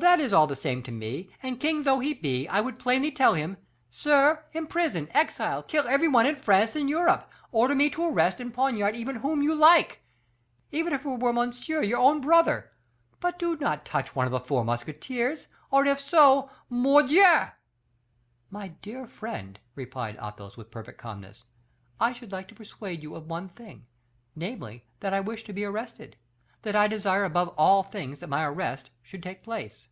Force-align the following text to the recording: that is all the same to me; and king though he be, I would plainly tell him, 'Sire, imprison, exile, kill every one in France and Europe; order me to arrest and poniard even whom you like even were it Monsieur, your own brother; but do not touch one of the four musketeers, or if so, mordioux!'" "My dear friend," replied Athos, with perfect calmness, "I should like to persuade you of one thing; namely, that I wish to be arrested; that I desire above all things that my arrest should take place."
that 0.00 0.18
is 0.20 0.32
all 0.32 0.48
the 0.48 0.56
same 0.56 0.82
to 0.82 0.90
me; 0.90 1.30
and 1.44 1.60
king 1.60 1.84
though 1.84 2.00
he 2.00 2.12
be, 2.12 2.46
I 2.48 2.60
would 2.60 2.76
plainly 2.78 3.12
tell 3.12 3.34
him, 3.34 3.56
'Sire, 3.88 4.44
imprison, 4.52 5.08
exile, 5.12 5.62
kill 5.62 5.86
every 5.86 6.08
one 6.08 6.26
in 6.26 6.34
France 6.34 6.74
and 6.74 6.90
Europe; 6.90 7.30
order 7.52 7.74
me 7.74 7.88
to 7.90 8.04
arrest 8.04 8.40
and 8.40 8.52
poniard 8.52 8.96
even 8.96 9.16
whom 9.16 9.42
you 9.42 9.54
like 9.54 10.02
even 10.72 10.92
were 11.18 11.30
it 11.30 11.32
Monsieur, 11.32 11.82
your 11.82 12.00
own 12.00 12.20
brother; 12.20 12.72
but 13.20 13.38
do 13.38 13.56
not 13.56 13.86
touch 13.86 14.14
one 14.14 14.26
of 14.26 14.32
the 14.32 14.40
four 14.40 14.64
musketeers, 14.64 15.46
or 15.70 15.86
if 15.86 16.00
so, 16.00 16.50
mordioux!'" 16.68 17.52
"My 18.50 18.68
dear 18.82 19.06
friend," 19.06 19.58
replied 19.76 20.18
Athos, 20.20 20.56
with 20.56 20.72
perfect 20.72 20.98
calmness, 20.98 21.44
"I 22.00 22.12
should 22.12 22.32
like 22.32 22.48
to 22.48 22.56
persuade 22.56 23.04
you 23.04 23.14
of 23.14 23.28
one 23.28 23.48
thing; 23.48 23.86
namely, 24.34 24.84
that 24.98 25.14
I 25.14 25.20
wish 25.20 25.44
to 25.44 25.52
be 25.54 25.64
arrested; 25.64 26.16
that 26.62 26.74
I 26.74 26.88
desire 26.88 27.24
above 27.24 27.48
all 27.50 27.84
things 27.84 28.18
that 28.18 28.26
my 28.28 28.42
arrest 28.42 28.90
should 29.02 29.22
take 29.22 29.44
place." 29.44 29.88